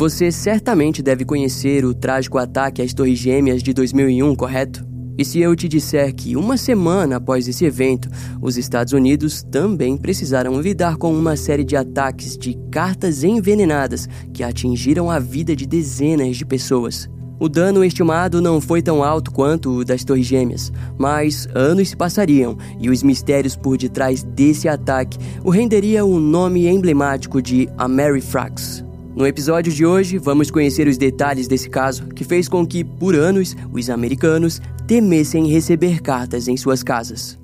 [0.00, 4.82] Você certamente deve conhecer o trágico ataque às Torres Gêmeas de 2001, correto?
[5.18, 8.08] E se eu te disser que uma semana após esse evento,
[8.40, 14.42] os Estados Unidos também precisaram lidar com uma série de ataques de cartas envenenadas que
[14.42, 17.06] atingiram a vida de dezenas de pessoas?
[17.38, 21.96] O dano estimado não foi tão alto quanto o das Torres Gêmeas, mas anos se
[21.96, 28.88] passariam e os mistérios por detrás desse ataque o renderia o nome emblemático de Amerifrax.
[29.14, 33.16] No episódio de hoje, vamos conhecer os detalhes desse caso que fez com que, por
[33.16, 37.38] anos, os americanos temessem receber cartas em suas casas.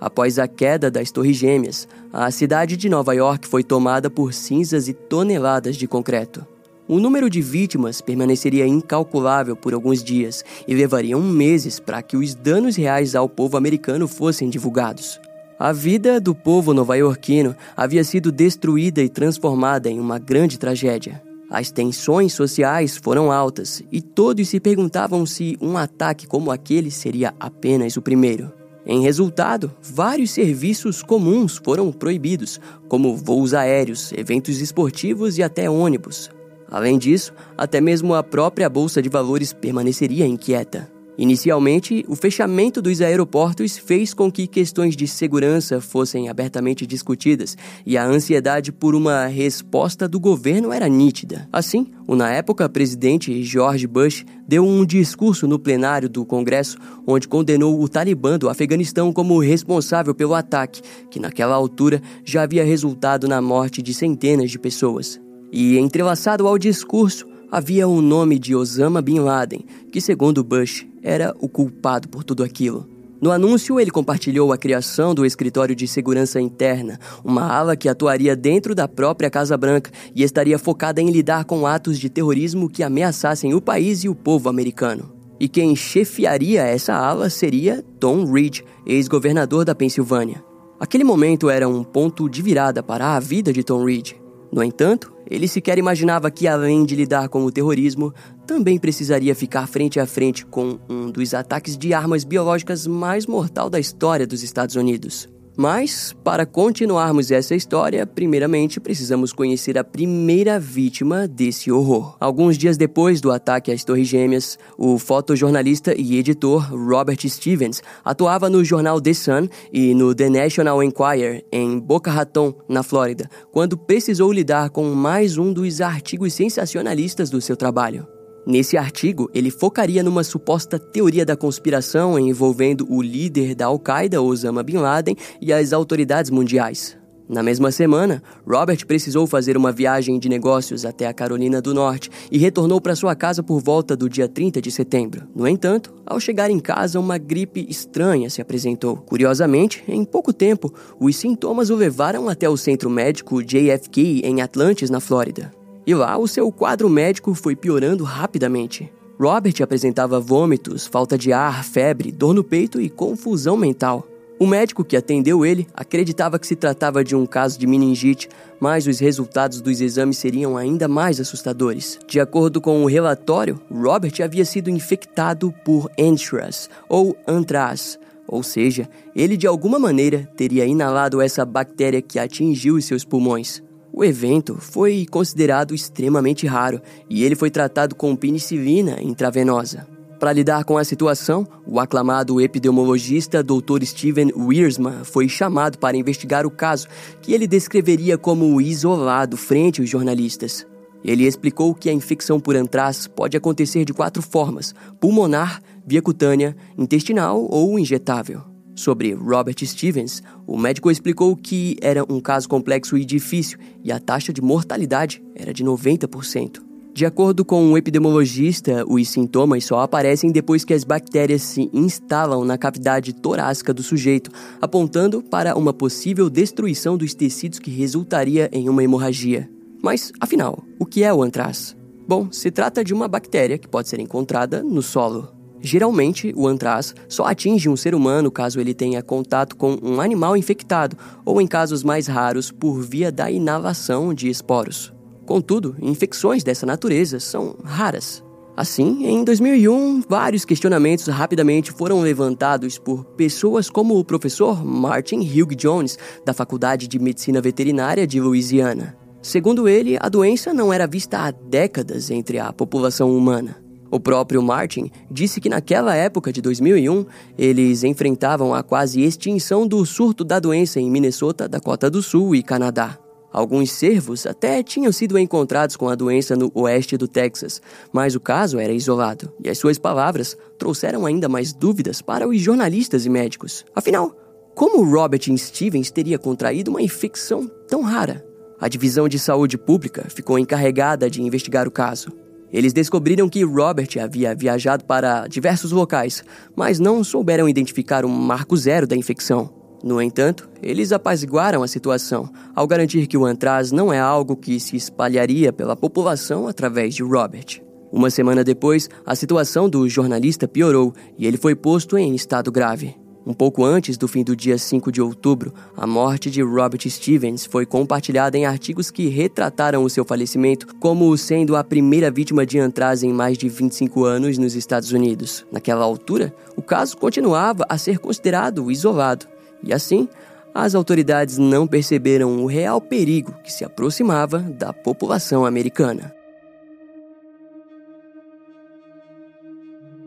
[0.00, 4.88] Após a queda das Torres Gêmeas, a cidade de Nova York foi tomada por cinzas
[4.88, 6.53] e toneladas de concreto.
[6.86, 12.34] O número de vítimas permaneceria incalculável por alguns dias e levariam meses para que os
[12.34, 15.18] danos reais ao povo americano fossem divulgados.
[15.58, 21.22] A vida do povo nova-iorquino havia sido destruída e transformada em uma grande tragédia.
[21.48, 27.32] As tensões sociais foram altas e todos se perguntavam se um ataque como aquele seria
[27.40, 28.52] apenas o primeiro.
[28.84, 36.30] Em resultado, vários serviços comuns foram proibidos, como voos aéreos, eventos esportivos e até ônibus.
[36.74, 40.90] Além disso, até mesmo a própria bolsa de valores permaneceria inquieta.
[41.16, 47.96] Inicialmente, o fechamento dos aeroportos fez com que questões de segurança fossem abertamente discutidas e
[47.96, 51.48] a ansiedade por uma resposta do governo era nítida.
[51.52, 57.28] Assim, o na época presidente George Bush deu um discurso no plenário do Congresso onde
[57.28, 63.28] condenou o Talibã do Afeganistão como responsável pelo ataque, que naquela altura já havia resultado
[63.28, 65.22] na morte de centenas de pessoas.
[65.56, 71.32] E entrelaçado ao discurso, havia o nome de Osama Bin Laden, que, segundo Bush, era
[71.38, 72.88] o culpado por tudo aquilo.
[73.22, 78.34] No anúncio, ele compartilhou a criação do Escritório de Segurança Interna, uma ala que atuaria
[78.34, 82.82] dentro da própria Casa Branca e estaria focada em lidar com atos de terrorismo que
[82.82, 85.12] ameaçassem o país e o povo americano.
[85.38, 90.44] E quem chefiaria essa ala seria Tom Reed, ex-governador da Pensilvânia.
[90.80, 94.14] Aquele momento era um ponto de virada para a vida de Tom Reed.
[94.52, 98.12] No entanto, ele sequer imaginava que, além de lidar com o terrorismo,
[98.46, 103.68] também precisaria ficar frente a frente com um dos ataques de armas biológicas mais mortal
[103.70, 105.28] da história dos Estados Unidos.
[105.56, 112.16] Mas, para continuarmos essa história, primeiramente precisamos conhecer a primeira vítima desse horror.
[112.18, 118.50] Alguns dias depois do ataque às Torres Gêmeas, o fotojornalista e editor Robert Stevens atuava
[118.50, 123.76] no jornal The Sun e no The National Enquirer, em Boca Raton, na Flórida, quando
[123.76, 128.13] precisou lidar com mais um dos artigos sensacionalistas do seu trabalho.
[128.46, 134.62] Nesse artigo, ele focaria numa suposta teoria da conspiração envolvendo o líder da Al-Qaeda, Osama
[134.62, 136.96] Bin Laden, e as autoridades mundiais.
[137.26, 142.10] Na mesma semana, Robert precisou fazer uma viagem de negócios até a Carolina do Norte
[142.30, 145.26] e retornou para sua casa por volta do dia 30 de setembro.
[145.34, 148.98] No entanto, ao chegar em casa, uma gripe estranha se apresentou.
[148.98, 154.90] Curiosamente, em pouco tempo, os sintomas o levaram até o centro médico JFK em Atlantis,
[154.90, 155.63] na Flórida.
[155.86, 158.90] E lá o seu quadro médico foi piorando rapidamente.
[159.20, 164.06] Robert apresentava vômitos, falta de ar, febre, dor no peito e confusão mental.
[164.36, 168.28] O médico que atendeu ele acreditava que se tratava de um caso de meningite,
[168.58, 172.00] mas os resultados dos exames seriam ainda mais assustadores.
[172.08, 177.96] De acordo com o relatório, Robert havia sido infectado por anthrax ou antraz,
[178.26, 183.62] ou seja, ele de alguma maneira teria inalado essa bactéria que atingiu os seus pulmões.
[183.96, 189.86] O evento foi considerado extremamente raro e ele foi tratado com penicilina intravenosa.
[190.18, 193.84] Para lidar com a situação, o aclamado epidemiologista Dr.
[193.84, 196.88] Steven Wiersma foi chamado para investigar o caso,
[197.22, 200.66] que ele descreveria como isolado frente aos jornalistas.
[201.04, 206.56] Ele explicou que a infecção por antraz pode acontecer de quatro formas: pulmonar, via cutânea,
[206.76, 208.53] intestinal ou injetável.
[208.74, 214.00] Sobre Robert Stevens, o médico explicou que era um caso complexo e difícil e a
[214.00, 216.60] taxa de mortalidade era de 90%.
[216.94, 222.44] De acordo com um epidemiologista, os sintomas só aparecem depois que as bactérias se instalam
[222.44, 224.30] na cavidade torácica do sujeito,
[224.60, 229.50] apontando para uma possível destruição dos tecidos que resultaria em uma hemorragia.
[229.82, 231.76] Mas, afinal, o que é o antraz?
[232.06, 235.33] Bom, se trata de uma bactéria que pode ser encontrada no solo.
[235.66, 240.36] Geralmente, o antraz só atinge um ser humano caso ele tenha contato com um animal
[240.36, 240.94] infectado,
[241.24, 244.92] ou em casos mais raros, por via da inalação de esporos.
[245.24, 248.22] Contudo, infecções dessa natureza são raras.
[248.54, 255.56] Assim, em 2001, vários questionamentos rapidamente foram levantados por pessoas como o professor Martin Hugh
[255.56, 258.98] Jones, da Faculdade de Medicina Veterinária de Louisiana.
[259.22, 263.63] Segundo ele, a doença não era vista há décadas entre a população humana.
[263.94, 267.06] O próprio Martin disse que naquela época de 2001,
[267.38, 272.42] eles enfrentavam a quase extinção do surto da doença em Minnesota, Dakota do Sul e
[272.42, 272.98] Canadá.
[273.32, 277.62] Alguns cervos até tinham sido encontrados com a doença no oeste do Texas,
[277.92, 282.40] mas o caso era isolado, e as suas palavras trouxeram ainda mais dúvidas para os
[282.40, 283.64] jornalistas e médicos.
[283.76, 284.12] Afinal,
[284.56, 288.26] como Robert Stevens teria contraído uma infecção tão rara?
[288.60, 292.23] A Divisão de Saúde Pública ficou encarregada de investigar o caso.
[292.54, 296.22] Eles descobriram que Robert havia viajado para diversos locais,
[296.54, 299.50] mas não souberam identificar um marco zero da infecção.
[299.82, 304.60] No entanto, eles apaziguaram a situação ao garantir que o antraz não é algo que
[304.60, 307.60] se espalharia pela população através de Robert.
[307.90, 312.94] Uma semana depois, a situação do jornalista piorou e ele foi posto em estado grave.
[313.26, 317.46] Um pouco antes do fim do dia 5 de outubro, a morte de Robert Stevens
[317.46, 322.58] foi compartilhada em artigos que retrataram o seu falecimento como sendo a primeira vítima de
[322.58, 325.46] antraz em mais de 25 anos nos Estados Unidos.
[325.50, 329.26] Naquela altura, o caso continuava a ser considerado isolado.
[329.62, 330.06] E assim,
[330.54, 336.14] as autoridades não perceberam o real perigo que se aproximava da população americana.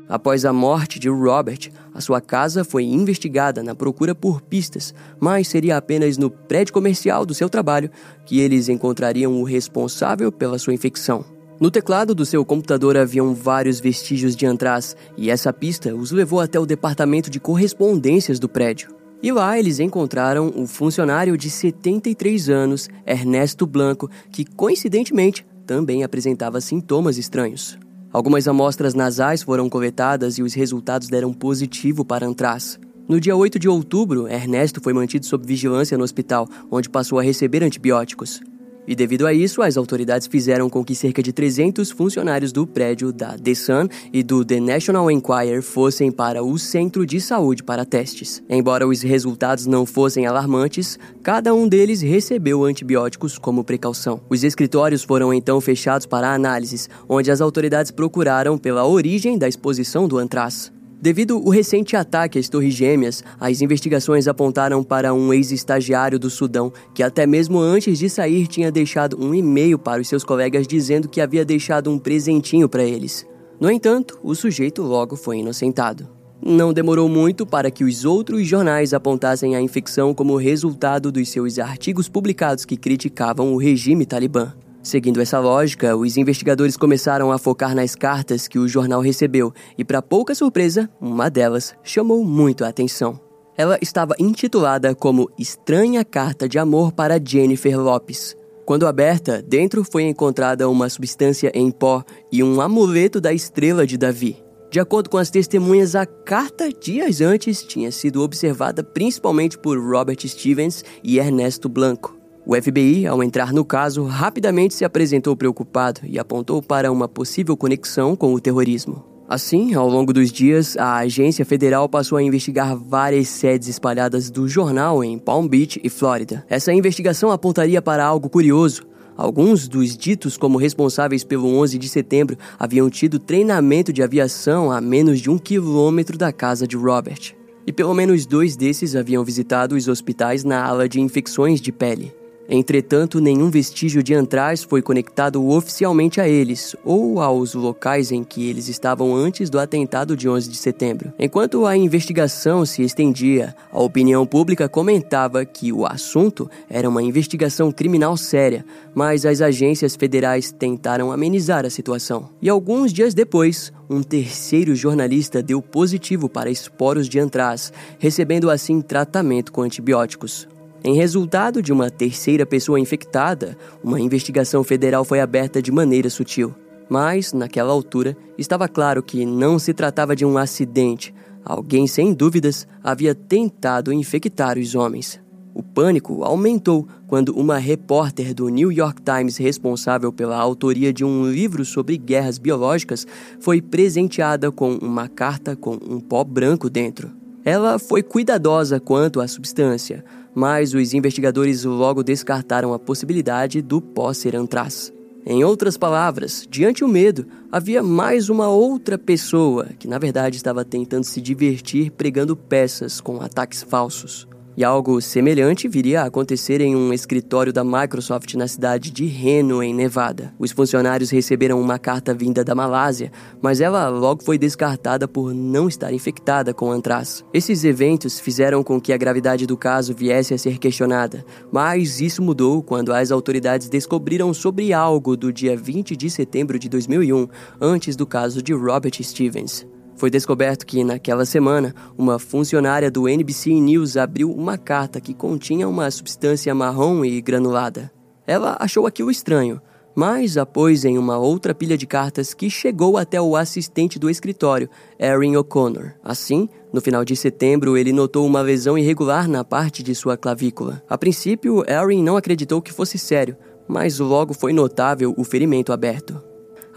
[0.09, 5.49] Após a morte de Robert, a sua casa foi investigada na procura por pistas, mas
[5.49, 7.91] seria apenas no prédio comercial do seu trabalho
[8.25, 11.25] que eles encontrariam o responsável pela sua infecção.
[11.59, 16.39] No teclado do seu computador haviam vários vestígios de antraz, e essa pista os levou
[16.39, 18.95] até o departamento de correspondências do prédio.
[19.21, 26.61] E lá eles encontraram o funcionário de 73 anos, Ernesto Blanco, que coincidentemente também apresentava
[26.61, 27.77] sintomas estranhos.
[28.17, 32.79] Algumas amostras nasais foram coletadas e os resultados deram positivo para antraz.
[33.07, 37.21] No dia 8 de outubro, Ernesto foi mantido sob vigilância no hospital, onde passou a
[37.21, 38.41] receber antibióticos.
[38.87, 43.11] E devido a isso, as autoridades fizeram com que cerca de 300 funcionários do prédio
[43.11, 47.85] da The Sun e do The National Enquirer fossem para o centro de saúde para
[47.85, 48.41] testes.
[48.49, 54.21] Embora os resultados não fossem alarmantes, cada um deles recebeu antibióticos como precaução.
[54.29, 60.07] Os escritórios foram então fechados para análises, onde as autoridades procuraram pela origem da exposição
[60.07, 60.71] do antraz.
[60.99, 66.73] Devido ao recente ataque às Torres Gêmeas, as investigações apontaram para um ex-estagiário do Sudão
[66.93, 71.07] que, até mesmo antes de sair, tinha deixado um e-mail para os seus colegas dizendo
[71.07, 73.27] que havia deixado um presentinho para eles.
[73.59, 76.09] No entanto, o sujeito logo foi inocentado.
[76.43, 81.59] Não demorou muito para que os outros jornais apontassem a infecção como resultado dos seus
[81.59, 84.53] artigos publicados que criticavam o regime talibã.
[84.87, 89.83] Seguindo essa lógica, os investigadores começaram a focar nas cartas que o jornal recebeu e,
[89.83, 93.19] para pouca surpresa, uma delas chamou muito a atenção.
[93.57, 98.33] Ela estava intitulada como Estranha Carta de Amor para Jennifer Lopes.
[98.65, 102.01] Quando aberta, dentro foi encontrada uma substância em pó
[102.31, 104.41] e um amuleto da estrela de Davi.
[104.71, 110.25] De acordo com as testemunhas, a carta, dias antes, tinha sido observada principalmente por Robert
[110.25, 112.16] Stevens e Ernesto Blanco.
[112.49, 117.57] O FBI, ao entrar no caso, rapidamente se apresentou preocupado e apontou para uma possível
[117.57, 119.03] conexão com o terrorismo.
[119.27, 124.47] Assim, ao longo dos dias, a agência federal passou a investigar várias sedes espalhadas do
[124.47, 126.45] jornal em Palm Beach e Flórida.
[126.47, 128.83] Essa investigação apontaria para algo curioso.
[129.17, 134.79] Alguns dos ditos como responsáveis pelo 11 de setembro haviam tido treinamento de aviação a
[134.79, 137.35] menos de um quilômetro da casa de Robert.
[137.67, 142.13] E pelo menos dois desses haviam visitado os hospitais na ala de infecções de pele.
[142.49, 148.49] Entretanto, nenhum vestígio de antraz foi conectado oficialmente a eles ou aos locais em que
[148.49, 151.11] eles estavam antes do atentado de 11 de setembro.
[151.19, 157.71] Enquanto a investigação se estendia, a opinião pública comentava que o assunto era uma investigação
[157.71, 162.29] criminal séria, mas as agências federais tentaram amenizar a situação.
[162.41, 168.81] E alguns dias depois, um terceiro jornalista deu positivo para esporos de antraz, recebendo assim
[168.81, 170.47] tratamento com antibióticos.
[170.83, 176.53] Em resultado de uma terceira pessoa infectada, uma investigação federal foi aberta de maneira sutil.
[176.89, 181.13] Mas, naquela altura, estava claro que não se tratava de um acidente.
[181.43, 185.19] Alguém, sem dúvidas, havia tentado infectar os homens.
[185.53, 191.27] O pânico aumentou quando uma repórter do New York Times, responsável pela autoria de um
[191.29, 193.07] livro sobre guerras biológicas,
[193.39, 197.09] foi presenteada com uma carta com um pó branco dentro.
[197.43, 200.05] Ela foi cuidadosa quanto à substância,
[200.37, 204.93] mas os investigadores logo descartaram a possibilidade do pó ser antraz.
[205.25, 210.63] Em outras palavras, diante o medo, havia mais uma outra pessoa que, na verdade, estava
[210.63, 214.27] tentando se divertir pregando peças com ataques falsos.
[214.57, 219.61] E algo semelhante viria a acontecer em um escritório da Microsoft na cidade de Reno,
[219.61, 220.33] em Nevada.
[220.39, 225.67] Os funcionários receberam uma carta vinda da Malásia, mas ela logo foi descartada por não
[225.67, 227.23] estar infectada com antraz.
[227.31, 232.23] Esses eventos fizeram com que a gravidade do caso viesse a ser questionada, mas isso
[232.23, 237.27] mudou quando as autoridades descobriram sobre algo do dia 20 de setembro de 2001,
[237.61, 239.67] antes do caso de Robert Stevens.
[239.97, 245.67] Foi descoberto que, naquela semana, uma funcionária do NBC News abriu uma carta que continha
[245.67, 247.91] uma substância marrom e granulada.
[248.25, 249.59] Ela achou aquilo estranho,
[249.95, 254.07] mas a pôs em uma outra pilha de cartas que chegou até o assistente do
[254.07, 255.93] escritório, Erin O'Connor.
[256.03, 260.83] Assim, no final de setembro, ele notou uma lesão irregular na parte de sua clavícula.
[260.87, 263.35] A princípio, Erin não acreditou que fosse sério,
[263.67, 266.21] mas logo foi notável o ferimento aberto.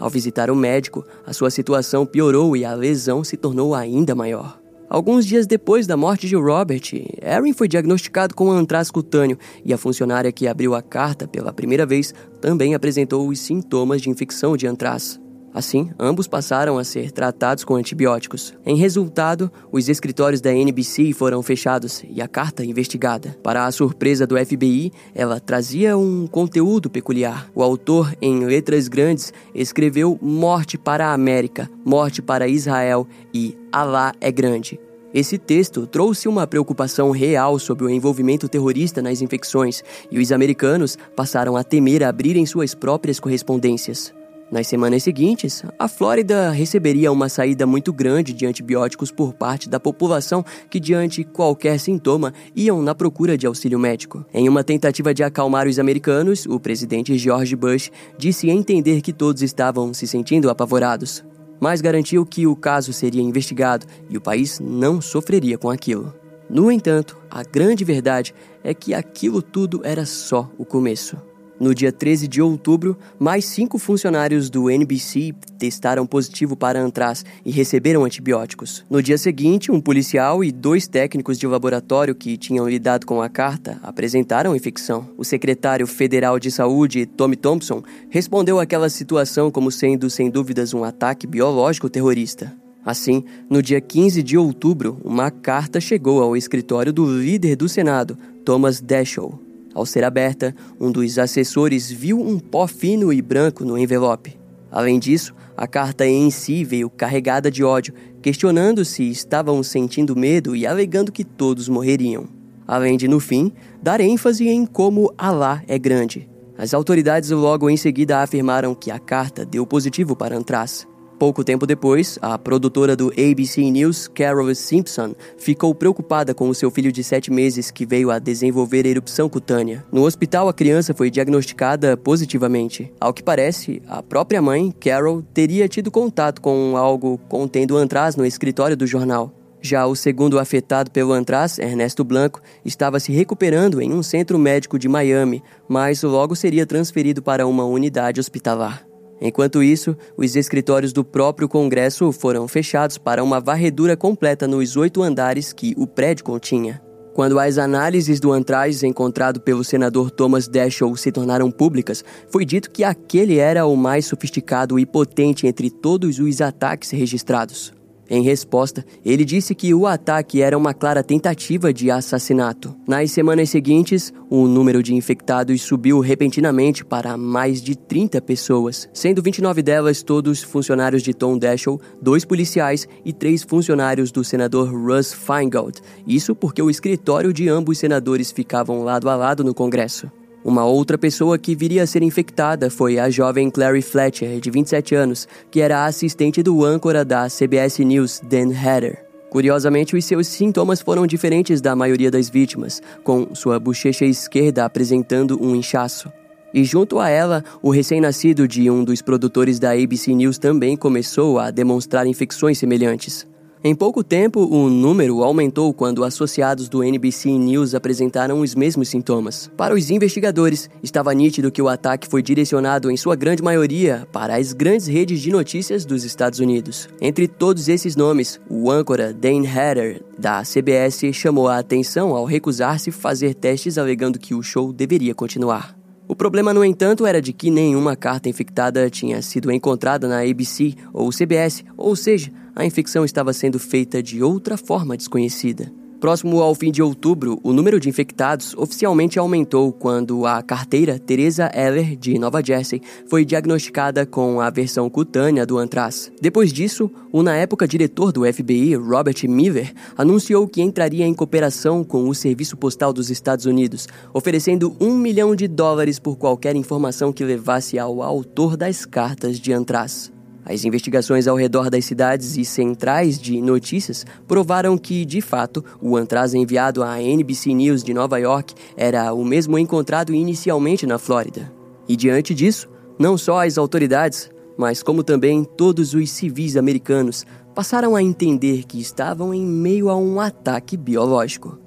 [0.01, 4.59] Ao visitar o médico, a sua situação piorou e a lesão se tornou ainda maior.
[4.89, 6.81] Alguns dias depois da morte de Robert,
[7.23, 11.85] Aaron foi diagnosticado com antraz cutâneo e a funcionária que abriu a carta pela primeira
[11.85, 15.20] vez também apresentou os sintomas de infecção de antraz.
[15.53, 18.53] Assim, ambos passaram a ser tratados com antibióticos.
[18.65, 23.37] Em resultado, os escritórios da NBC foram fechados e a carta investigada.
[23.43, 27.49] Para a surpresa do FBI, ela trazia um conteúdo peculiar.
[27.53, 34.13] O autor, em letras grandes, escreveu Morte para a América, Morte para Israel e Alá
[34.21, 34.79] é Grande.
[35.13, 40.97] Esse texto trouxe uma preocupação real sobre o envolvimento terrorista nas infecções, e os americanos
[41.17, 44.13] passaram a temer abrirem suas próprias correspondências.
[44.51, 49.79] Nas semanas seguintes, a Flórida receberia uma saída muito grande de antibióticos por parte da
[49.79, 54.25] população que, diante qualquer sintoma, iam na procura de auxílio médico.
[54.33, 59.41] Em uma tentativa de acalmar os americanos, o presidente George Bush disse entender que todos
[59.41, 61.23] estavam se sentindo apavorados,
[61.57, 66.13] mas garantiu que o caso seria investigado e o país não sofreria com aquilo.
[66.49, 71.30] No entanto, a grande verdade é que aquilo tudo era só o começo.
[71.61, 77.51] No dia 13 de outubro, mais cinco funcionários do NBC testaram positivo para antraz e
[77.51, 78.83] receberam antibióticos.
[78.89, 83.29] No dia seguinte, um policial e dois técnicos de laboratório que tinham lidado com a
[83.29, 85.07] carta apresentaram infecção.
[85.15, 90.83] O secretário federal de saúde, Tommy Thompson, respondeu àquela situação como sendo, sem dúvidas, um
[90.83, 92.51] ataque biológico terrorista.
[92.83, 98.17] Assim, no dia 15 de outubro, uma carta chegou ao escritório do líder do Senado,
[98.43, 99.50] Thomas Daschle.
[99.73, 104.37] Ao ser aberta, um dos assessores viu um pó fino e branco no envelope.
[104.71, 110.55] Além disso, a carta em si veio carregada de ódio, questionando se estavam sentindo medo
[110.55, 112.27] e alegando que todos morreriam.
[112.67, 113.51] Além de, no fim,
[113.81, 116.29] dar ênfase em como Alá é grande.
[116.57, 120.87] As autoridades logo em seguida afirmaram que a carta deu positivo para antraz.
[121.21, 126.71] Pouco tempo depois, a produtora do ABC News, Carol Simpson, ficou preocupada com o seu
[126.71, 129.85] filho de sete meses que veio a desenvolver erupção cutânea.
[129.91, 132.91] No hospital, a criança foi diagnosticada positivamente.
[132.99, 138.25] Ao que parece, a própria mãe, Carol, teria tido contato com algo contendo antraz no
[138.25, 139.31] escritório do jornal.
[139.61, 144.79] Já o segundo afetado pelo antraz, Ernesto Blanco, estava se recuperando em um centro médico
[144.79, 148.90] de Miami, mas logo seria transferido para uma unidade hospitalar.
[149.21, 155.03] Enquanto isso, os escritórios do próprio Congresso foram fechados para uma varredura completa nos oito
[155.03, 156.81] andares que o prédio continha.
[157.13, 162.71] Quando as análises do antraz encontrado pelo senador Thomas Daschle se tornaram públicas, foi dito
[162.71, 167.73] que aquele era o mais sofisticado e potente entre todos os ataques registrados.
[168.13, 172.75] Em resposta, ele disse que o ataque era uma clara tentativa de assassinato.
[172.85, 179.21] Nas semanas seguintes, o número de infectados subiu repentinamente para mais de 30 pessoas, sendo
[179.21, 185.13] 29 delas todos funcionários de Tom Daschle, dois policiais e três funcionários do senador Russ
[185.13, 185.79] Feingold.
[186.05, 190.11] Isso porque o escritório de ambos senadores ficavam lado a lado no Congresso.
[190.43, 194.95] Uma outra pessoa que viria a ser infectada foi a jovem Clary Fletcher, de 27
[194.95, 199.05] anos, que era assistente do âncora da CBS News, Dan Hatter.
[199.29, 205.37] Curiosamente, os seus sintomas foram diferentes da maioria das vítimas, com sua bochecha esquerda apresentando
[205.41, 206.11] um inchaço.
[206.53, 211.39] E junto a ela, o recém-nascido de um dos produtores da ABC News também começou
[211.39, 213.25] a demonstrar infecções semelhantes.
[213.63, 219.51] Em pouco tempo, o número aumentou quando associados do NBC News apresentaram os mesmos sintomas.
[219.55, 224.35] Para os investigadores, estava nítido que o ataque foi direcionado, em sua grande maioria, para
[224.35, 226.89] as grandes redes de notícias dos Estados Unidos.
[226.99, 232.89] Entre todos esses nomes, o âncora Dan Hatter, da CBS, chamou a atenção ao recusar-se
[232.89, 235.80] fazer testes alegando que o show deveria continuar.
[236.11, 240.75] O problema, no entanto, era de que nenhuma carta infectada tinha sido encontrada na ABC
[240.91, 245.71] ou CBS, ou seja, a infecção estava sendo feita de outra forma desconhecida.
[246.01, 251.51] Próximo ao fim de outubro, o número de infectados oficialmente aumentou quando a carteira Teresa
[251.53, 256.11] Eller, de Nova Jersey, foi diagnosticada com a versão cutânea do antraz.
[256.19, 261.83] Depois disso, o na época diretor do FBI, Robert Miller, anunciou que entraria em cooperação
[261.83, 267.13] com o Serviço Postal dos Estados Unidos, oferecendo um milhão de dólares por qualquer informação
[267.13, 270.11] que levasse ao autor das cartas de antraz.
[270.45, 275.95] As investigações ao redor das cidades e centrais de notícias provaram que, de fato, o
[275.95, 281.51] antraz enviado à NBC News de Nova York era o mesmo encontrado inicialmente na Flórida.
[281.87, 287.95] E diante disso, não só as autoridades, mas como também todos os civis americanos passaram
[287.95, 291.57] a entender que estavam em meio a um ataque biológico.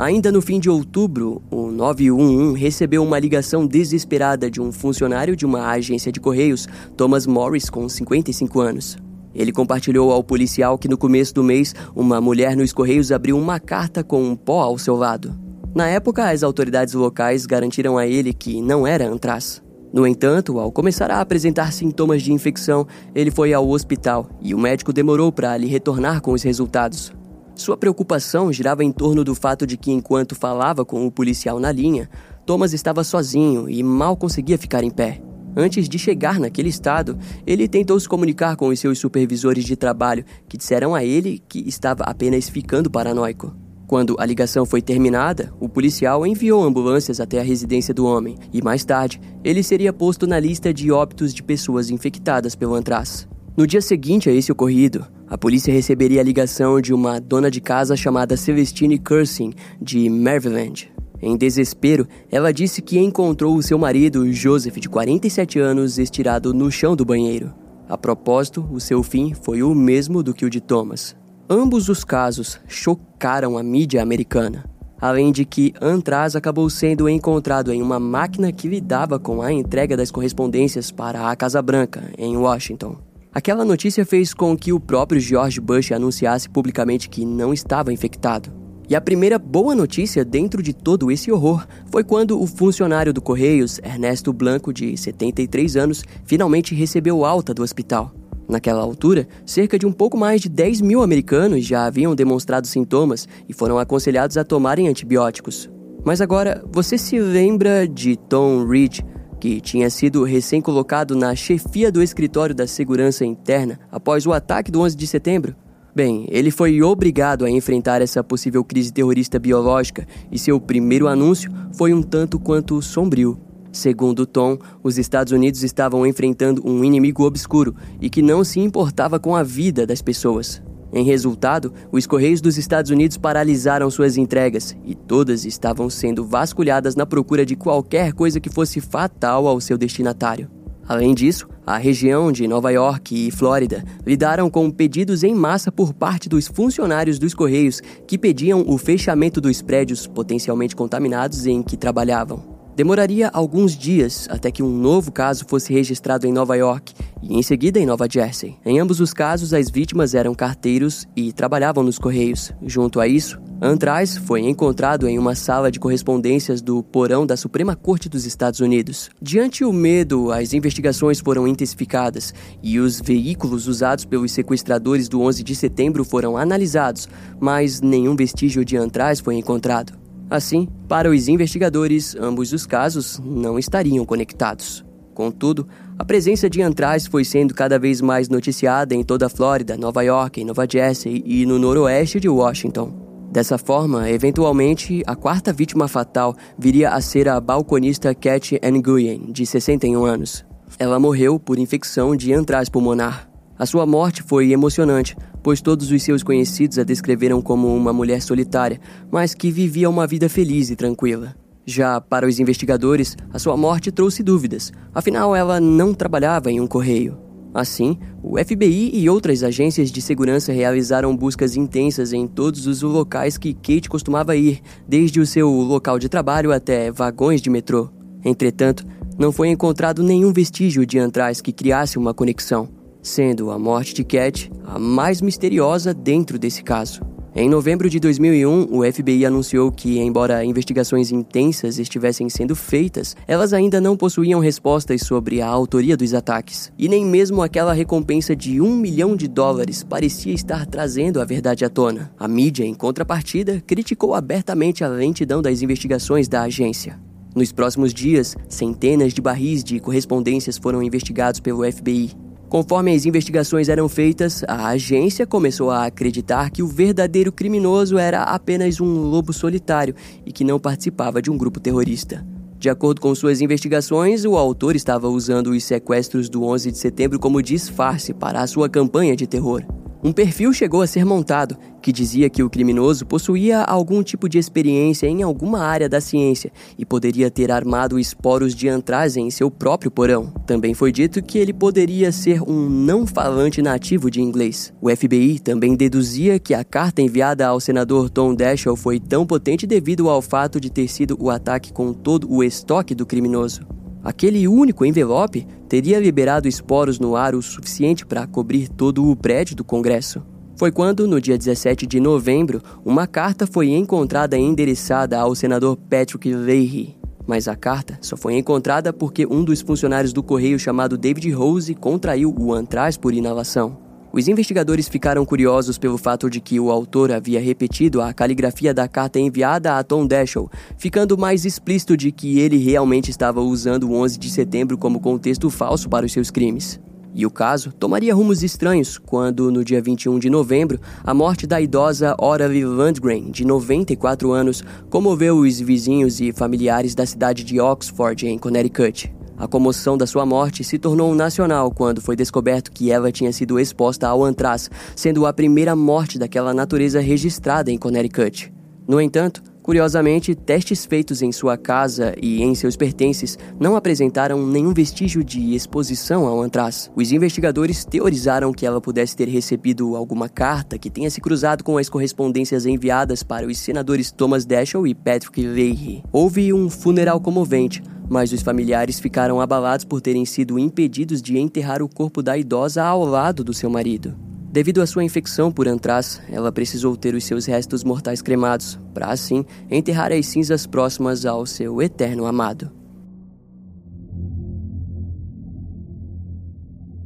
[0.00, 5.44] Ainda no fim de outubro, o 911 recebeu uma ligação desesperada de um funcionário de
[5.44, 6.66] uma agência de correios,
[6.96, 8.96] Thomas Morris, com 55 anos.
[9.34, 13.60] Ele compartilhou ao policial que no começo do mês, uma mulher nos correios abriu uma
[13.60, 15.38] carta com um pó ao seu lado.
[15.74, 19.62] Na época, as autoridades locais garantiram a ele que não era antraz.
[19.92, 24.58] No entanto, ao começar a apresentar sintomas de infecção, ele foi ao hospital e o
[24.58, 27.12] médico demorou para lhe retornar com os resultados.
[27.60, 31.70] Sua preocupação girava em torno do fato de que, enquanto falava com o policial na
[31.70, 32.08] linha,
[32.46, 35.20] Thomas estava sozinho e mal conseguia ficar em pé.
[35.54, 40.24] Antes de chegar naquele estado, ele tentou se comunicar com os seus supervisores de trabalho,
[40.48, 43.54] que disseram a ele que estava apenas ficando paranoico.
[43.86, 48.62] Quando a ligação foi terminada, o policial enviou ambulâncias até a residência do homem e
[48.62, 53.28] mais tarde ele seria posto na lista de óbitos de pessoas infectadas pelo antraz.
[53.56, 57.60] No dia seguinte a esse ocorrido, a polícia receberia a ligação de uma dona de
[57.60, 60.90] casa chamada Celestine Cursing, de Maryland.
[61.20, 66.70] Em desespero, ela disse que encontrou o seu marido, Joseph, de 47 anos, estirado no
[66.70, 67.52] chão do banheiro.
[67.88, 71.16] A propósito, o seu fim foi o mesmo do que o de Thomas.
[71.48, 74.64] Ambos os casos chocaram a mídia americana,
[75.00, 79.96] além de que Antraz acabou sendo encontrado em uma máquina que lidava com a entrega
[79.96, 83.09] das correspondências para a Casa Branca, em Washington.
[83.32, 88.52] Aquela notícia fez com que o próprio George Bush anunciasse publicamente que não estava infectado.
[88.88, 93.22] E a primeira boa notícia dentro de todo esse horror foi quando o funcionário do
[93.22, 98.12] Correios, Ernesto Blanco, de 73 anos, finalmente recebeu alta do hospital.
[98.48, 103.28] Naquela altura, cerca de um pouco mais de 10 mil americanos já haviam demonstrado sintomas
[103.48, 105.70] e foram aconselhados a tomarem antibióticos.
[106.04, 109.02] Mas agora, você se lembra de Tom Reed,
[109.40, 114.82] que tinha sido recém-colocado na chefia do escritório da segurança interna após o ataque do
[114.82, 115.56] 11 de setembro?
[115.94, 121.50] Bem, ele foi obrigado a enfrentar essa possível crise terrorista biológica e seu primeiro anúncio
[121.72, 123.40] foi um tanto quanto sombrio.
[123.72, 129.18] Segundo Tom, os Estados Unidos estavam enfrentando um inimigo obscuro e que não se importava
[129.18, 130.62] com a vida das pessoas.
[130.92, 136.96] Em resultado, os Correios dos Estados Unidos paralisaram suas entregas e todas estavam sendo vasculhadas
[136.96, 140.50] na procura de qualquer coisa que fosse fatal ao seu destinatário.
[140.88, 145.94] Além disso, a região de Nova York e Flórida lidaram com pedidos em massa por
[145.94, 151.76] parte dos funcionários dos Correios que pediam o fechamento dos prédios potencialmente contaminados em que
[151.76, 152.49] trabalhavam.
[152.76, 157.42] Demoraria alguns dias até que um novo caso fosse registrado em Nova York e em
[157.42, 158.56] seguida em Nova Jersey.
[158.64, 162.52] Em ambos os casos, as vítimas eram carteiros e trabalhavam nos correios.
[162.62, 167.76] Junto a isso, Antraz foi encontrado em uma sala de correspondências do porão da Suprema
[167.76, 169.10] Corte dos Estados Unidos.
[169.20, 175.42] Diante o medo, as investigações foram intensificadas e os veículos usados pelos sequestradores do 11
[175.42, 177.06] de setembro foram analisados,
[177.38, 179.99] mas nenhum vestígio de Antraz foi encontrado.
[180.30, 184.84] Assim, para os investigadores, ambos os casos não estariam conectados.
[185.12, 185.66] Contudo,
[185.98, 190.02] a presença de antraz foi sendo cada vez mais noticiada em toda a Flórida, Nova
[190.02, 192.92] York, Nova Jersey e no noroeste de Washington.
[193.30, 199.44] Dessa forma, eventualmente, a quarta vítima fatal viria a ser a balconista Cat Nguyen, de
[199.44, 200.44] 61 anos.
[200.78, 203.29] Ela morreu por infecção de antraz pulmonar.
[203.60, 208.22] A sua morte foi emocionante, pois todos os seus conhecidos a descreveram como uma mulher
[208.22, 208.80] solitária,
[209.12, 211.36] mas que vivia uma vida feliz e tranquila.
[211.66, 216.66] Já para os investigadores, a sua morte trouxe dúvidas, afinal ela não trabalhava em um
[216.66, 217.18] correio.
[217.52, 223.36] Assim, o FBI e outras agências de segurança realizaram buscas intensas em todos os locais
[223.36, 227.90] que Kate costumava ir, desde o seu local de trabalho até vagões de metrô.
[228.24, 228.86] Entretanto,
[229.18, 234.04] não foi encontrado nenhum vestígio de antraz que criasse uma conexão sendo a morte de
[234.04, 237.00] Cat a mais misteriosa dentro desse caso.
[237.32, 243.52] Em novembro de 2001, o FBI anunciou que, embora investigações intensas estivessem sendo feitas, elas
[243.52, 246.72] ainda não possuíam respostas sobre a autoria dos ataques.
[246.76, 251.64] E nem mesmo aquela recompensa de um milhão de dólares parecia estar trazendo a verdade
[251.64, 252.10] à tona.
[252.18, 256.98] A mídia, em contrapartida, criticou abertamente a lentidão das investigações da agência.
[257.32, 262.10] Nos próximos dias, centenas de barris de correspondências foram investigados pelo FBI.
[262.50, 268.24] Conforme as investigações eram feitas, a agência começou a acreditar que o verdadeiro criminoso era
[268.24, 269.94] apenas um lobo solitário
[270.26, 272.26] e que não participava de um grupo terrorista.
[272.58, 277.20] De acordo com suas investigações, o autor estava usando os sequestros do 11 de setembro
[277.20, 279.64] como disfarce para a sua campanha de terror.
[280.02, 284.38] Um perfil chegou a ser montado que dizia que o criminoso possuía algum tipo de
[284.38, 289.50] experiência em alguma área da ciência e poderia ter armado esporos de antraz em seu
[289.50, 290.32] próprio porão.
[290.46, 294.72] Também foi dito que ele poderia ser um não falante nativo de inglês.
[294.80, 299.66] O FBI também deduzia que a carta enviada ao senador Tom Daschle foi tão potente
[299.66, 303.79] devido ao fato de ter sido o ataque com todo o estoque do criminoso.
[304.02, 309.54] Aquele único envelope teria liberado esporos no ar o suficiente para cobrir todo o prédio
[309.54, 310.22] do Congresso.
[310.56, 316.32] Foi quando, no dia 17 de novembro, uma carta foi encontrada endereçada ao senador Patrick
[316.32, 316.96] Leahy.
[317.26, 321.74] Mas a carta só foi encontrada porque um dos funcionários do correio chamado David Rose
[321.74, 323.89] contraiu o antraz por inalação.
[324.12, 328.88] Os investigadores ficaram curiosos pelo fato de que o autor havia repetido a caligrafia da
[328.88, 333.94] carta enviada a Tom Daschle, ficando mais explícito de que ele realmente estava usando o
[333.94, 336.80] 11 de setembro como contexto falso para os seus crimes.
[337.14, 341.60] E o caso tomaria rumos estranhos quando, no dia 21 de novembro, a morte da
[341.60, 348.26] idosa Oralie Landgren, de 94 anos, comoveu os vizinhos e familiares da cidade de Oxford,
[348.26, 349.12] em Connecticut.
[349.40, 353.58] A comoção da sua morte se tornou nacional quando foi descoberto que ela tinha sido
[353.58, 358.52] exposta ao antraz, sendo a primeira morte daquela natureza registrada em Connecticut.
[358.86, 364.74] No entanto, Curiosamente, testes feitos em sua casa e em seus pertences não apresentaram nenhum
[364.74, 366.90] vestígio de exposição ao antraz.
[366.96, 371.78] Os investigadores teorizaram que ela pudesse ter recebido alguma carta que tenha se cruzado com
[371.78, 376.02] as correspondências enviadas para os senadores Thomas Daschle e Patrick Leahy.
[376.10, 381.80] Houve um funeral comovente, mas os familiares ficaram abalados por terem sido impedidos de enterrar
[381.80, 384.29] o corpo da idosa ao lado do seu marido.
[384.52, 389.06] Devido à sua infecção por antraz, ela precisou ter os seus restos mortais cremados, para
[389.06, 392.68] assim enterrar as cinzas próximas ao seu eterno amado.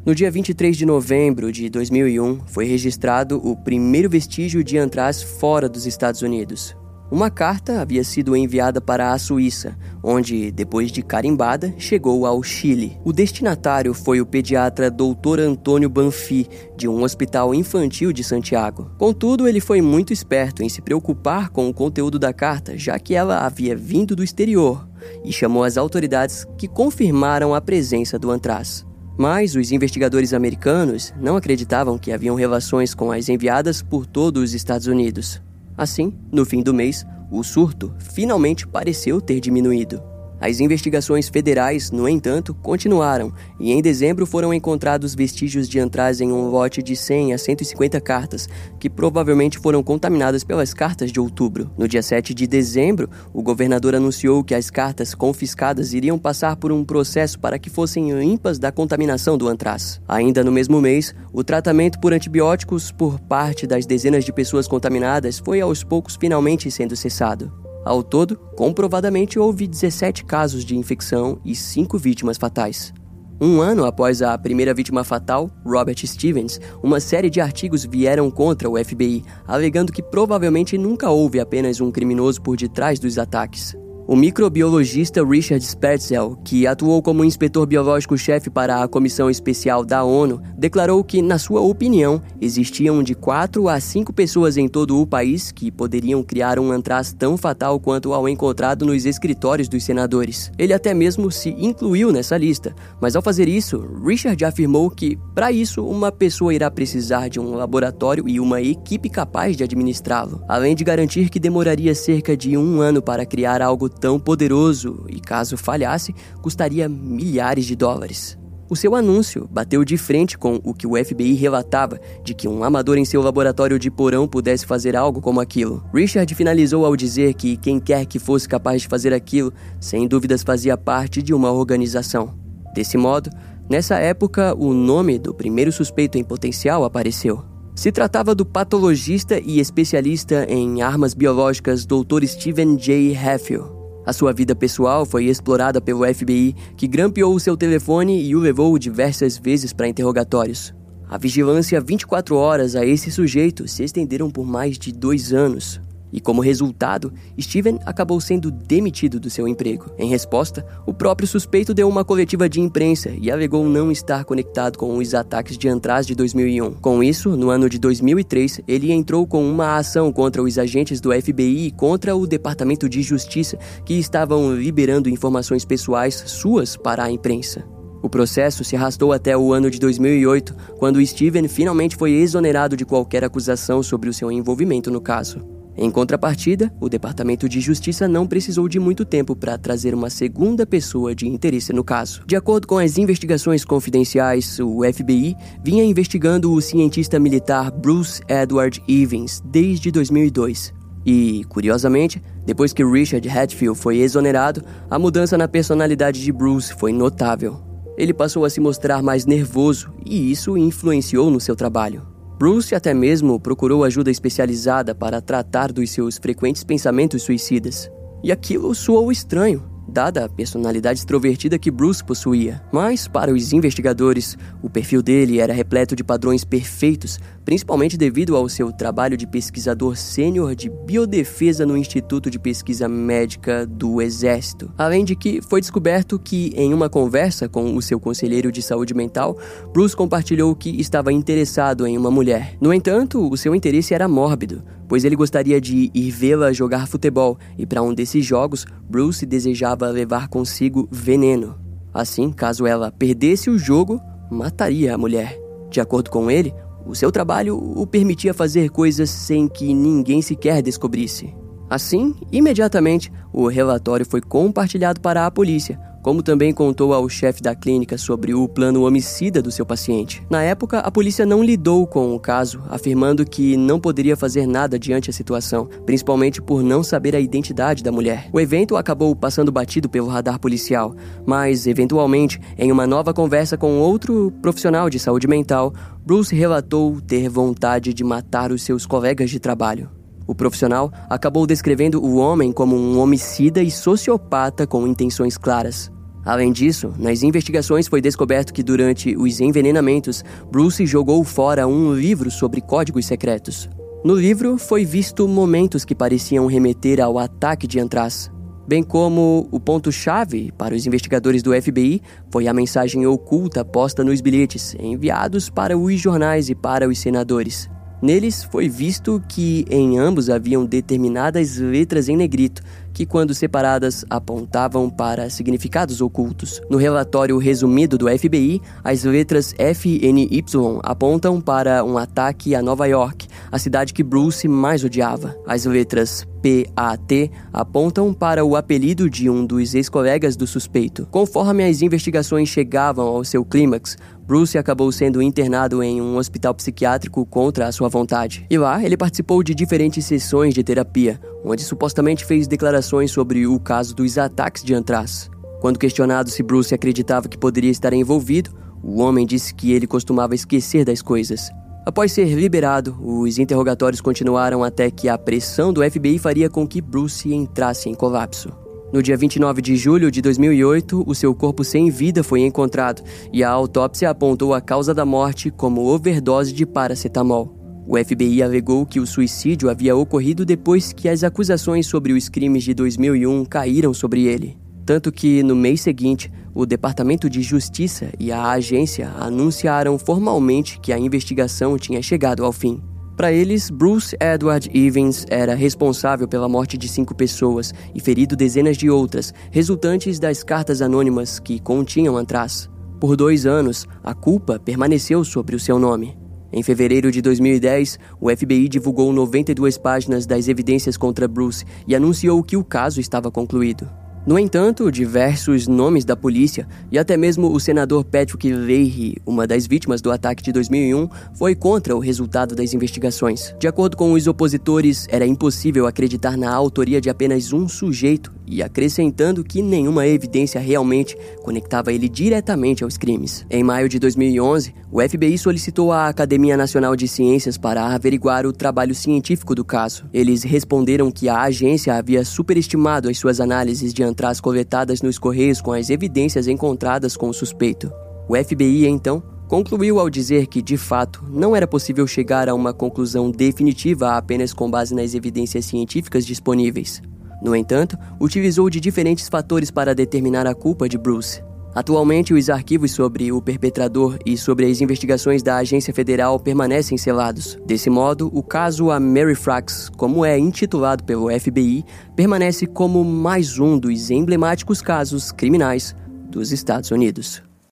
[0.06, 5.68] No dia 23 de novembro de 2001, foi registrado o primeiro vestígio de antraz fora
[5.68, 6.74] dos Estados Unidos,
[7.10, 12.98] uma carta havia sido enviada para a Suíça, onde, depois de carimbada, chegou ao Chile.
[13.04, 15.40] O destinatário foi o pediatra Dr.
[15.40, 18.90] Antônio Banfi, de um hospital infantil de Santiago.
[18.98, 23.14] Contudo, ele foi muito esperto em se preocupar com o conteúdo da carta, já que
[23.14, 24.88] ela havia vindo do exterior,
[25.24, 28.84] e chamou as autoridades que confirmaram a presença do antraz.
[29.16, 34.54] Mas os investigadores americanos não acreditavam que haviam relações com as enviadas por todos os
[34.54, 35.40] Estados Unidos.
[35.76, 40.13] Assim, no fim do mês, o surto finalmente pareceu ter diminuído.
[40.44, 46.30] As investigações federais, no entanto, continuaram e em dezembro foram encontrados vestígios de antraz em
[46.30, 48.46] um lote de 100 a 150 cartas,
[48.78, 51.70] que provavelmente foram contaminadas pelas cartas de outubro.
[51.78, 56.70] No dia 7 de dezembro, o governador anunciou que as cartas confiscadas iriam passar por
[56.70, 59.98] um processo para que fossem limpas da contaminação do antraz.
[60.06, 65.38] Ainda no mesmo mês, o tratamento por antibióticos por parte das dezenas de pessoas contaminadas
[65.38, 67.63] foi aos poucos finalmente sendo cessado.
[67.84, 72.92] Ao todo, comprovadamente houve 17 casos de infecção e 5 vítimas fatais.
[73.40, 78.70] Um ano após a primeira vítima fatal, Robert Stevens, uma série de artigos vieram contra
[78.70, 83.76] o FBI, alegando que provavelmente nunca houve apenas um criminoso por detrás dos ataques.
[84.06, 90.42] O microbiologista Richard Spetzel, que atuou como inspetor biológico-chefe para a Comissão Especial da ONU,
[90.58, 95.50] declarou que, na sua opinião, existiam de 4 a 5 pessoas em todo o país
[95.50, 100.52] que poderiam criar um antraz tão fatal quanto ao encontrado nos escritórios dos senadores.
[100.58, 105.50] Ele até mesmo se incluiu nessa lista, mas ao fazer isso, Richard afirmou que, para
[105.50, 110.74] isso, uma pessoa irá precisar de um laboratório e uma equipe capaz de administrá-lo, além
[110.74, 115.56] de garantir que demoraria cerca de um ano para criar algo tão poderoso e, caso
[115.56, 118.38] falhasse, custaria milhares de dólares.
[118.68, 122.64] O seu anúncio bateu de frente com o que o FBI relatava de que um
[122.64, 125.84] amador em seu laboratório de porão pudesse fazer algo como aquilo.
[125.92, 130.42] Richard finalizou ao dizer que quem quer que fosse capaz de fazer aquilo, sem dúvidas
[130.42, 132.34] fazia parte de uma organização.
[132.74, 133.30] Desse modo,
[133.68, 137.44] nessa época, o nome do primeiro suspeito em potencial apareceu.
[137.76, 142.24] Se tratava do patologista e especialista em armas biológicas Dr.
[142.24, 143.12] Stephen J.
[143.12, 143.73] Heffield.
[144.06, 148.78] A sua vida pessoal foi explorada pelo FBI, que grampeou seu telefone e o levou
[148.78, 150.74] diversas vezes para interrogatórios.
[151.08, 155.80] A vigilância 24 horas a esse sujeito se estenderam por mais de dois anos.
[156.14, 159.90] E como resultado, Steven acabou sendo demitido do seu emprego.
[159.98, 164.78] Em resposta, o próprio suspeito deu uma coletiva de imprensa e alegou não estar conectado
[164.78, 166.74] com os ataques de Antraz de 2001.
[166.74, 171.10] Com isso, no ano de 2003, ele entrou com uma ação contra os agentes do
[171.10, 177.10] FBI e contra o Departamento de Justiça que estavam liberando informações pessoais suas para a
[177.10, 177.64] imprensa.
[178.00, 182.84] O processo se arrastou até o ano de 2008, quando Steven finalmente foi exonerado de
[182.84, 185.53] qualquer acusação sobre o seu envolvimento no caso.
[185.76, 190.64] Em contrapartida, o Departamento de Justiça não precisou de muito tempo para trazer uma segunda
[190.64, 192.22] pessoa de interesse no caso.
[192.26, 198.80] De acordo com as investigações confidenciais, o FBI vinha investigando o cientista militar Bruce Edward
[198.86, 200.72] Evans desde 2002.
[201.04, 206.92] E, curiosamente, depois que Richard Hatfield foi exonerado, a mudança na personalidade de Bruce foi
[206.92, 207.60] notável.
[207.96, 212.13] Ele passou a se mostrar mais nervoso e isso influenciou no seu trabalho.
[212.44, 217.90] Bruce até mesmo procurou ajuda especializada para tratar dos seus frequentes pensamentos suicidas.
[218.22, 222.62] E aquilo soou estranho, dada a personalidade extrovertida que Bruce possuía.
[222.72, 228.48] Mas, para os investigadores, o perfil dele era repleto de padrões perfeitos, principalmente devido ao
[228.48, 234.72] seu trabalho de pesquisador sênior de biodefesa no Instituto de Pesquisa Médica do Exército.
[234.76, 238.94] Além de que foi descoberto que, em uma conversa com o seu conselheiro de saúde
[238.94, 239.36] mental,
[239.72, 242.56] Bruce compartilhou que estava interessado em uma mulher.
[242.60, 247.38] No entanto, o seu interesse era mórbido pois ele gostaria de ir vê-la jogar futebol
[247.58, 251.58] e para um desses jogos, Bruce desejava levar consigo veneno.
[251.92, 255.38] Assim, caso ela perdesse o jogo, mataria a mulher.
[255.70, 256.52] De acordo com ele,
[256.86, 261.34] o seu trabalho o permitia fazer coisas sem que ninguém sequer descobrisse.
[261.68, 267.54] Assim, imediatamente, o relatório foi compartilhado para a polícia, como também contou ao chefe da
[267.54, 270.22] clínica sobre o plano homicida do seu paciente.
[270.28, 274.78] Na época, a polícia não lidou com o caso, afirmando que não poderia fazer nada
[274.78, 278.28] diante a situação, principalmente por não saber a identidade da mulher.
[278.34, 283.78] O evento acabou passando batido pelo radar policial, mas, eventualmente, em uma nova conversa com
[283.78, 285.72] outro profissional de saúde mental,
[286.04, 289.88] Bruce relatou ter vontade de matar os seus colegas de trabalho.
[290.26, 295.93] O profissional acabou descrevendo o homem como um homicida e sociopata com intenções claras.
[296.24, 302.30] Além disso, nas investigações foi descoberto que durante os envenenamentos, Bruce jogou fora um livro
[302.30, 303.68] sobre códigos secretos.
[304.04, 308.30] No livro foi visto momentos que pareciam remeter ao ataque de Antraz,
[308.66, 314.20] bem como o ponto-chave para os investigadores do FBI foi a mensagem oculta posta nos
[314.20, 317.68] bilhetes enviados para os jornais e para os senadores.
[318.02, 322.60] Neles foi visto que em ambos haviam determinadas letras em negrito,
[322.94, 326.62] que, quando separadas, apontavam para significados ocultos.
[326.70, 330.44] No relatório resumido do FBI, as letras F e NY
[330.82, 335.36] apontam para um ataque a Nova York, a cidade que Bruce mais odiava.
[335.46, 341.08] As letras PAT apontam para o apelido de um dos ex-colegas do suspeito.
[341.10, 347.26] Conforme as investigações chegavam ao seu clímax, Bruce acabou sendo internado em um hospital psiquiátrico
[347.26, 348.46] contra a sua vontade.
[348.50, 353.58] E lá, ele participou de diferentes sessões de terapia, onde supostamente fez declarações sobre o
[353.58, 355.30] caso dos ataques de Antraz.
[355.60, 358.50] Quando questionado se Bruce acreditava que poderia estar envolvido,
[358.82, 361.50] o homem disse que ele costumava esquecer das coisas.
[361.86, 366.80] Após ser liberado, os interrogatórios continuaram até que a pressão do FBI faria com que
[366.80, 368.50] Bruce entrasse em colapso.
[368.92, 373.42] No dia 29 de julho de 2008, o seu corpo sem vida foi encontrado e
[373.42, 377.63] a autópsia apontou a causa da morte como overdose de paracetamol.
[377.86, 382.64] O FBI alegou que o suicídio havia ocorrido depois que as acusações sobre os crimes
[382.64, 384.56] de 2001 caíram sobre ele.
[384.86, 390.92] Tanto que, no mês seguinte, o Departamento de Justiça e a agência anunciaram formalmente que
[390.92, 392.82] a investigação tinha chegado ao fim.
[393.16, 398.76] Para eles, Bruce Edward Evans era responsável pela morte de cinco pessoas e ferido dezenas
[398.76, 402.68] de outras, resultantes das cartas anônimas que continham atrás.
[402.98, 406.23] Por dois anos, a culpa permaneceu sobre o seu nome.
[406.56, 412.40] Em fevereiro de 2010, o FBI divulgou 92 páginas das evidências contra Bruce e anunciou
[412.44, 413.90] que o caso estava concluído.
[414.24, 419.66] No entanto, diversos nomes da polícia e até mesmo o senador Patrick Leahy, uma das
[419.66, 423.52] vítimas do ataque de 2001, foi contra o resultado das investigações.
[423.58, 428.62] De acordo com os opositores, era impossível acreditar na autoria de apenas um sujeito e
[428.62, 433.46] acrescentando que nenhuma evidência realmente conectava ele diretamente aos crimes.
[433.50, 438.52] Em maio de 2011, o FBI solicitou à Academia Nacional de Ciências para averiguar o
[438.52, 440.08] trabalho científico do caso.
[440.12, 445.60] Eles responderam que a agência havia superestimado as suas análises de antras coletadas nos correios
[445.60, 447.92] com as evidências encontradas com o suspeito.
[448.28, 452.72] O FBI, então, concluiu ao dizer que, de fato, não era possível chegar a uma
[452.72, 457.02] conclusão definitiva apenas com base nas evidências científicas disponíveis.
[457.42, 461.42] No entanto, utilizou de diferentes fatores para determinar a culpa de Bruce.
[461.74, 467.58] Atualmente, os arquivos sobre o perpetrador e sobre as investigações da Agência Federal permanecem selados.
[467.66, 473.58] Desse modo, o caso a Mary Frax, como é intitulado pelo FBI, permanece como mais
[473.58, 475.96] um dos emblemáticos casos criminais
[476.30, 477.42] dos Estados Unidos.